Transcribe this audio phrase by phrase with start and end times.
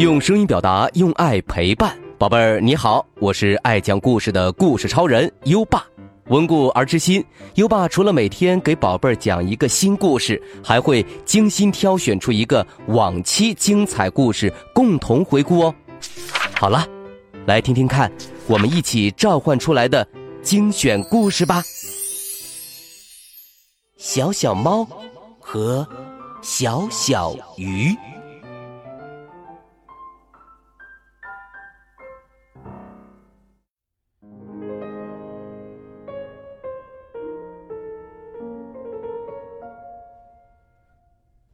[0.00, 5.84] 用声音表达，用爱陪伴，宝贝儿你好，我是爱讲故事的故事超人优爸。
[6.28, 7.22] 温故而知新，
[7.56, 15.74] 优爸除了每天给宝贝儿讲一个新故事，还会精心挑选出一个往期精彩故事共同回顾哦。
[16.58, 16.88] 好了，
[17.44, 18.10] 来听听看，
[18.46, 20.08] 我们一起召唤出来的
[20.40, 21.62] 精选故事吧。
[23.98, 24.88] 小小猫
[25.38, 25.86] 和
[26.40, 27.94] 小小鱼。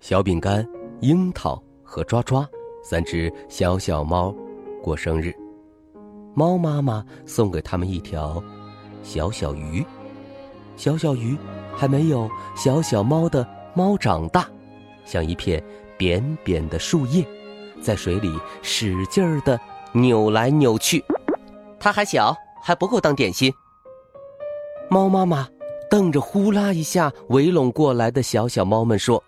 [0.08, 0.64] 小饼干、
[1.00, 2.48] 樱桃和抓抓
[2.80, 4.32] 三只小小猫
[4.80, 5.34] 过生日，
[6.32, 8.40] 猫妈妈送给他们一条
[9.02, 9.84] 小小鱼。
[10.76, 11.36] 小小鱼
[11.74, 13.44] 还没有小小猫的
[13.74, 14.48] 猫长大，
[15.04, 15.60] 像一片
[15.98, 17.26] 扁扁的树叶，
[17.82, 19.58] 在水里使劲儿的
[19.90, 21.04] 扭来扭去。
[21.80, 23.52] 它还小，还不够当点心。
[24.88, 25.48] 猫妈妈
[25.90, 29.20] 瞪着呼啦一下围拢过来的小小猫们说。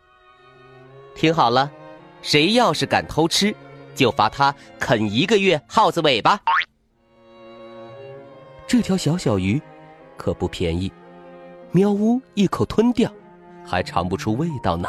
[1.19, 1.69] 听好了，
[2.23, 3.53] 谁要是敢偷吃，
[3.93, 6.41] 就罚他啃一个月耗子尾巴。
[8.69, 9.61] 这条小小鱼
[10.17, 10.93] 可不便宜，
[11.73, 13.11] 喵呜一口吞掉，
[13.67, 14.89] 还尝不出味道呢。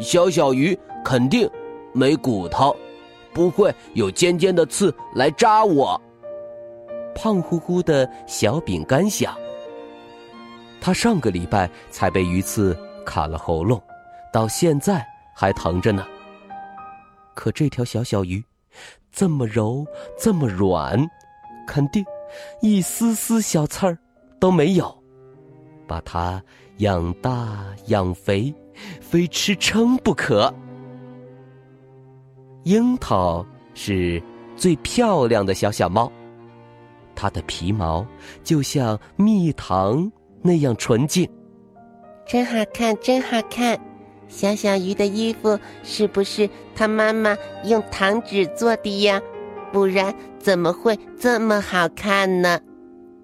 [0.00, 1.50] 小小鱼肯定
[1.92, 2.76] 没骨头，
[3.34, 6.00] 不会有尖尖的刺来扎我。
[7.12, 9.36] 胖乎乎的小饼干想，
[10.80, 13.82] 他上个礼拜才被鱼刺卡了喉咙。
[14.32, 16.06] 到现在还疼着呢。
[17.34, 18.42] 可这条小小鱼，
[19.10, 19.86] 这么柔，
[20.18, 21.08] 这么软，
[21.66, 22.04] 肯定
[22.60, 23.98] 一丝丝小刺儿
[24.38, 25.02] 都没有。
[25.86, 26.40] 把它
[26.78, 28.54] 养大养肥，
[29.00, 30.52] 非吃撑不可。
[32.64, 34.22] 樱桃是
[34.54, 36.12] 最漂亮的小小猫，
[37.14, 38.06] 它的皮毛
[38.44, 41.28] 就像蜜糖那样纯净，
[42.26, 43.80] 真好看，真好看。
[44.30, 49.20] 小小鱼的衣服是不是他妈妈用糖纸做的呀？
[49.72, 52.58] 不然怎么会这么好看呢？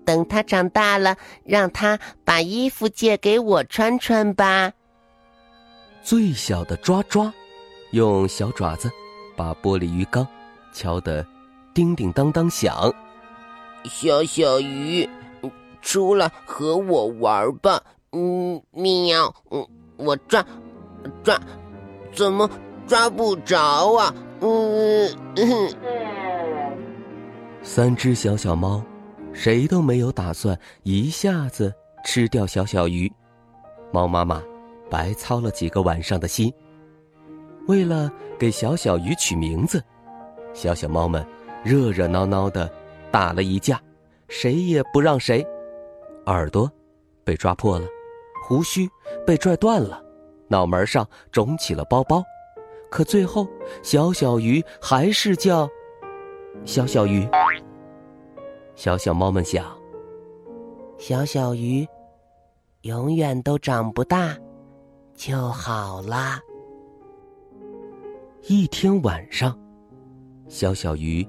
[0.04, 4.72] 等他长大了，让他把衣服借给我穿穿吧。
[6.02, 7.32] 最小的抓抓，
[7.92, 8.90] 用小爪子
[9.36, 10.26] 把玻璃鱼缸
[10.72, 11.26] 敲得
[11.72, 12.92] 叮叮当当响。
[13.84, 15.08] 小小鱼，
[15.82, 17.82] 出来和我玩吧。
[18.12, 19.66] 嗯，喵，嗯，
[19.96, 20.44] 我抓。
[21.22, 21.38] 抓，
[22.12, 22.48] 怎么
[22.86, 23.58] 抓不着
[23.94, 24.14] 啊？
[24.40, 25.10] 嗯，
[27.62, 28.82] 三只小小猫，
[29.32, 31.72] 谁都没有打算一下子
[32.04, 33.10] 吃掉小小鱼。
[33.92, 34.42] 猫妈妈
[34.90, 36.52] 白操了几个晚上的心。
[37.66, 39.82] 为了给小小鱼取名字，
[40.54, 41.26] 小小猫们
[41.64, 42.70] 热热闹闹的
[43.10, 43.80] 打了一架，
[44.28, 45.44] 谁也不让谁。
[46.26, 46.70] 耳朵
[47.24, 47.86] 被抓破了，
[48.44, 48.88] 胡须
[49.26, 50.00] 被拽断了。
[50.48, 52.22] 脑门上肿起了包包，
[52.90, 53.46] 可最后
[53.82, 55.68] 小小鱼还是叫
[56.64, 57.28] 小小鱼。
[58.74, 59.64] 小小猫们想：
[60.98, 61.86] 小小鱼
[62.82, 64.36] 永远都长不大
[65.14, 66.40] 就好啦。
[68.48, 69.58] 一天晚上，
[70.46, 71.26] 小小鱼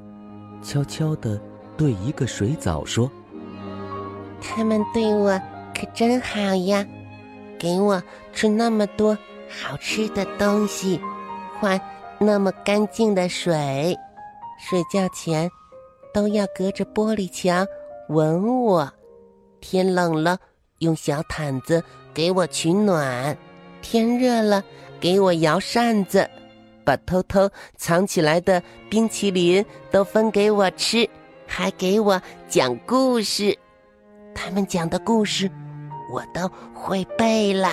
[0.62, 1.42] 悄悄的
[1.76, 3.10] 对一个水藻说
[4.40, 5.40] ：“他们对我
[5.74, 6.86] 可真好呀。”
[7.57, 8.01] 给我
[8.34, 9.18] 吃那么多
[9.50, 11.01] 好吃的东西，
[11.59, 11.79] 换
[12.19, 13.97] 那么干净的水，
[14.59, 15.50] 睡觉前
[16.13, 17.66] 都要隔着玻璃墙
[18.09, 18.91] 吻我。
[19.59, 20.38] 天冷了，
[20.79, 23.35] 用小毯子给我取暖；
[23.81, 24.63] 天热了，
[25.00, 26.29] 给我摇扇子，
[26.84, 31.09] 把偷偷藏起来的冰淇淋都分给我吃，
[31.47, 33.57] 还给我讲故事。
[34.35, 35.50] 他们讲的故事。
[36.09, 37.69] 我都会背了，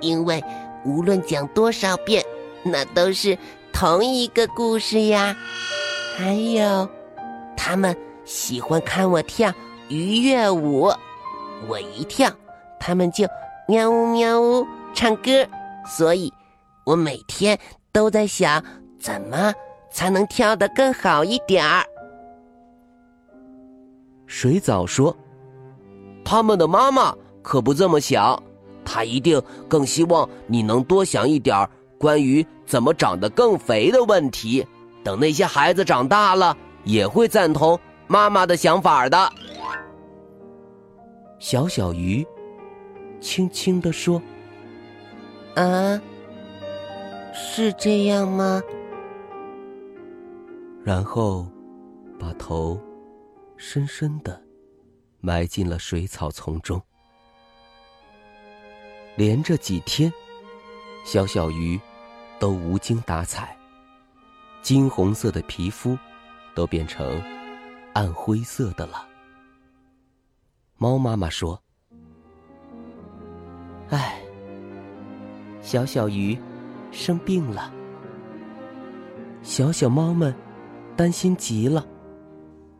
[0.00, 0.42] 因为
[0.84, 2.24] 无论讲多少遍，
[2.62, 3.36] 那都是
[3.72, 5.36] 同一个故事呀。
[6.16, 6.88] 还有，
[7.56, 9.52] 他们喜欢看我跳
[9.88, 10.92] 鱼跃舞，
[11.66, 12.30] 我一跳，
[12.78, 13.26] 他们就
[13.66, 15.30] 喵呜喵呜唱歌。
[15.84, 16.32] 所以，
[16.84, 17.58] 我每天
[17.90, 18.62] 都在想，
[19.00, 19.52] 怎么
[19.90, 21.84] 才能跳得更好一点儿。
[24.26, 25.14] 水藻说
[26.24, 27.12] ：“他们的妈妈。”
[27.44, 28.42] 可不这么想，
[28.84, 31.68] 他一定更希望你能多想一点
[31.98, 34.66] 关于怎么长得更肥的问题。
[35.04, 39.32] 等那些孩子长大了，也会赞同妈妈的想法的。
[41.38, 42.26] 小小鱼
[43.20, 44.20] 轻轻地说
[45.54, 46.00] ：“啊，
[47.34, 48.62] 是这样吗？”
[50.82, 51.46] 然后
[52.18, 52.80] 把头
[53.56, 54.42] 深深的
[55.20, 56.80] 埋进了水草丛中。
[59.16, 60.12] 连着几天，
[61.04, 61.80] 小小鱼
[62.38, 63.56] 都无精打采，
[64.60, 65.96] 金红色的皮肤
[66.54, 67.22] 都变成
[67.92, 69.06] 暗灰色的了。
[70.76, 71.62] 猫妈妈说
[73.90, 74.20] ：“唉，
[75.62, 76.36] 小小鱼
[76.90, 77.72] 生病了。”
[79.44, 80.34] 小小猫们
[80.96, 81.86] 担心极了。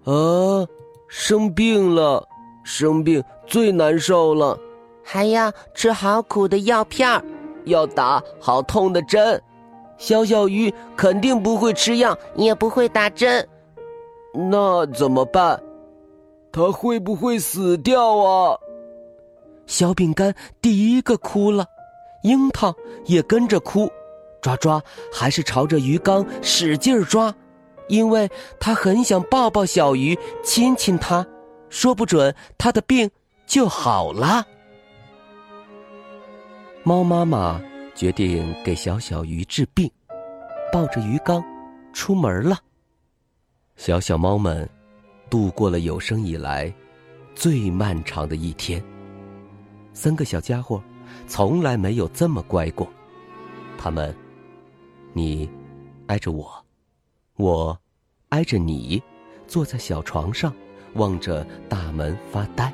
[0.05, 0.67] 啊，
[1.09, 2.27] 生病了，
[2.65, 4.59] 生病最难受了。
[5.05, 7.23] 还要吃好苦的药片儿，
[7.65, 9.41] 要打好痛的针。
[9.99, 13.47] 小小鱼肯定不会吃药，也不会打针。
[14.33, 15.63] 那怎么办？
[16.51, 18.57] 它会不会死掉啊？
[19.67, 21.67] 小饼干第一个哭了，
[22.23, 22.75] 樱桃
[23.05, 23.89] 也跟着哭。
[24.41, 27.35] 抓抓还是朝着鱼缸使劲抓，
[27.89, 28.29] 因为
[28.61, 31.27] 他很想抱抱小鱼，亲亲它，
[31.71, 33.11] 说不准他的病
[33.47, 34.45] 就好了。
[36.87, 37.59] 猫妈妈
[37.95, 39.91] 决定给小小鱼治病，
[40.71, 41.43] 抱着鱼缸
[41.95, 42.59] 出门了。
[43.77, 44.69] 小小猫们
[45.31, 46.71] 度过了有生以来
[47.35, 48.85] 最漫长的一天。
[49.95, 50.83] 三个小家伙
[51.27, 52.87] 从来没有这么乖过。
[53.79, 54.15] 他们，
[55.15, 55.49] 你
[56.09, 56.53] 挨着我，
[57.37, 57.81] 我
[58.29, 59.03] 挨着你，
[59.47, 60.53] 坐在小床上，
[60.97, 62.71] 望着大门发呆。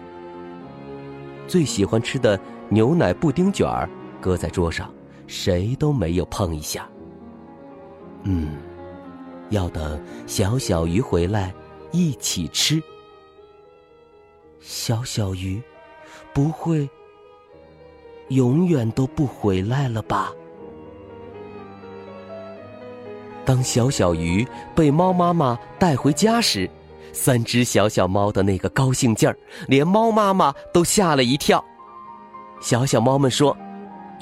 [1.46, 2.36] 最喜欢吃的
[2.70, 3.88] 牛奶布丁卷儿。
[4.20, 4.92] 搁在桌上，
[5.26, 6.88] 谁都没有碰一下。
[8.24, 8.58] 嗯，
[9.48, 11.54] 要等小小鱼回来
[11.90, 12.82] 一起吃。
[14.60, 15.62] 小小鱼，
[16.34, 16.88] 不会
[18.28, 20.32] 永远都不回来了吧？
[23.44, 24.46] 当小小鱼
[24.76, 26.70] 被猫妈妈带回家时，
[27.12, 31.64] 三只小小猫的那个高兴劲儿，连猫妈妈都吓了一跳。
[32.60, 33.56] 小小猫们说。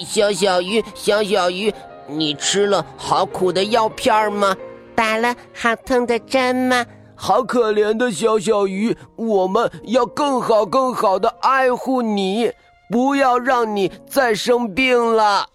[0.05, 1.73] 小小鱼，小小鱼，
[2.07, 4.57] 你吃了好苦的药片吗？
[4.95, 6.85] 打了好痛的针吗？
[7.15, 12.53] 好可怜的小小鱼，我们要更好更好的爱护你，
[12.91, 15.49] 不要让你再生病了。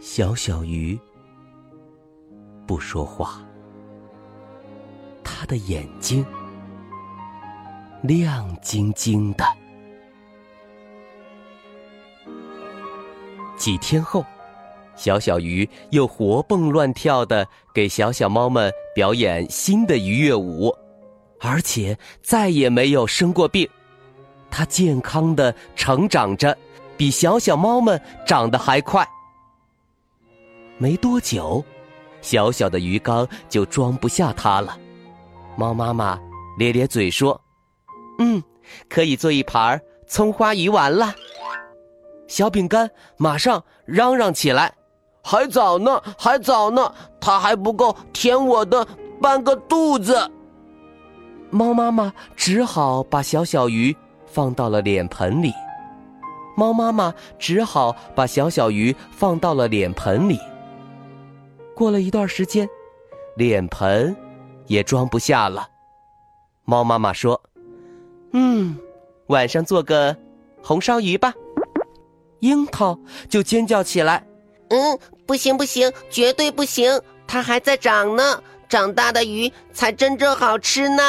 [0.00, 0.98] 小小鱼
[2.66, 3.40] 不说话，
[5.22, 6.26] 他的眼睛
[8.02, 9.44] 亮晶晶的。
[13.56, 14.24] 几天后，
[14.96, 20.74] 小小鱼又活蹦乱跳的给小小猫们表演新的愉悦舞，
[21.40, 23.68] 而且再也没有生过病。
[24.50, 26.56] 它健康的成长着，
[26.96, 29.06] 比小小猫们长得还快。
[30.78, 31.64] 没多久，
[32.20, 34.78] 小小的鱼缸就装不下它了。
[35.56, 36.18] 猫妈妈
[36.58, 37.40] 咧咧嘴说
[38.18, 38.42] ：“嗯，
[38.88, 41.14] 可以做一盘葱花鱼丸了。”
[42.26, 44.72] 小饼干马上嚷嚷起来
[45.22, 48.86] ：“还早呢，还早呢，它还不够填我的
[49.20, 50.30] 半个肚子。”
[51.50, 53.94] 猫妈妈只好把小小鱼
[54.26, 55.52] 放到了脸盆里。
[56.56, 60.38] 猫妈妈只好把小小鱼放到了脸盆里。
[61.74, 62.68] 过了一段时间，
[63.36, 64.16] 脸盆
[64.66, 65.68] 也装不下了。
[66.64, 67.40] 猫妈妈说
[68.32, 68.76] ：“嗯，
[69.26, 70.16] 晚上做个
[70.62, 71.34] 红烧鱼吧。”
[72.44, 74.22] 樱桃就尖叫起来
[74.68, 77.00] ：“嗯，不行不行，绝对不行！
[77.26, 81.02] 它还在长呢，长大的鱼才真正好吃呢。”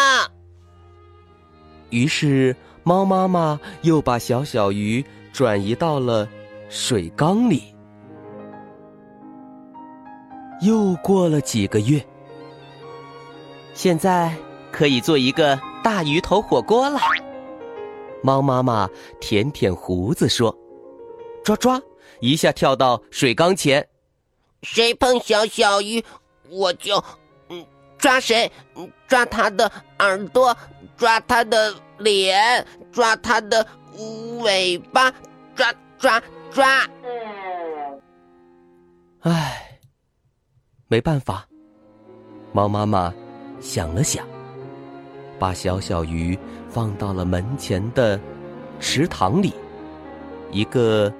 [1.92, 6.26] 于是，猫妈妈又把小小鱼转移到了
[6.70, 7.64] 水缸里。
[10.62, 12.02] 又过了几个月，
[13.74, 14.34] 现在
[14.72, 16.98] 可以做一个大鱼头火锅了。
[18.24, 18.90] 猫妈妈
[19.20, 20.58] 舔舔胡子说。
[21.46, 21.80] 抓抓，
[22.22, 23.88] 一下跳到水缸前。
[24.64, 26.04] 谁碰小小鱼，
[26.50, 27.02] 我就
[27.50, 27.64] 嗯
[28.00, 28.52] 抓谁，
[29.08, 30.58] 抓他的耳朵，
[30.98, 33.64] 抓他的脸，抓他的
[34.40, 35.14] 尾巴，
[35.56, 36.20] 抓抓
[36.52, 36.90] 抓。
[39.20, 39.80] 唉，
[40.88, 41.48] 没办法。
[42.54, 43.14] 猫妈妈
[43.62, 44.28] 想了想，
[45.38, 46.36] 把小小鱼
[46.72, 48.20] 放到了门前的
[48.80, 49.54] 池塘里，
[50.52, 51.14] 一个。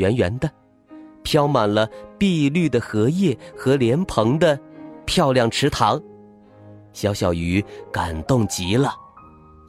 [0.00, 0.50] 圆圆的，
[1.22, 1.86] 飘满了
[2.18, 4.58] 碧绿的荷叶和莲蓬的
[5.04, 6.00] 漂亮池塘，
[6.94, 8.94] 小小鱼感动极了，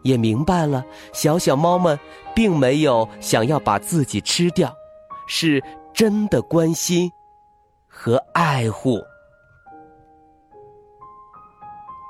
[0.03, 1.99] 也明白了小小猫们
[2.33, 4.73] 并没有想要把自己吃掉，
[5.27, 5.61] 是
[5.93, 7.11] 真的关心
[7.87, 8.97] 和爱护。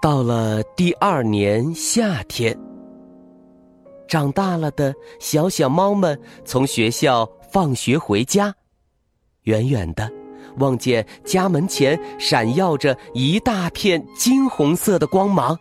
[0.02, 2.58] 到了第二年夏天，
[4.08, 8.56] 长大了的小小猫们从学校放学回家，
[9.44, 10.10] 远远的
[10.58, 15.58] 望见家门前闪耀着一大片金红色的光芒。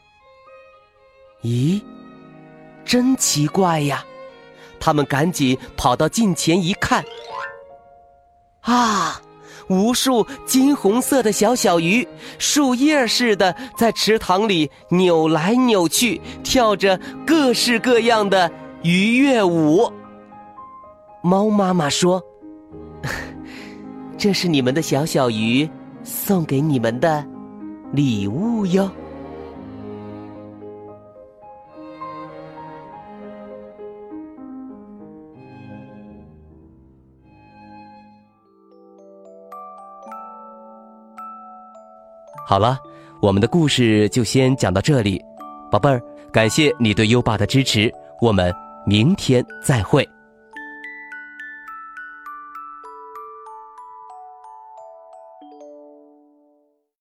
[1.42, 1.82] 咦，
[2.84, 4.04] 真奇怪呀！
[4.78, 7.04] 他们赶紧跑到近前一看，
[8.62, 9.20] 啊！
[9.68, 12.06] 无数金红色的小小鱼，
[12.38, 18.50] 树叶似的在池塘里扭来扭去，跳着各式各样的
[18.82, 19.92] 鱼跃舞。
[21.22, 22.22] 猫妈妈说
[24.16, 25.68] ：“这是你们的小小鱼
[26.02, 27.24] 送给你们的
[27.92, 28.90] 礼物哟。”
[42.46, 42.78] 好了，
[43.20, 45.22] 我们的故事就先讲到这里，
[45.70, 48.52] 宝贝儿，感谢你对优爸的支持，我们
[48.84, 50.08] 明天再会。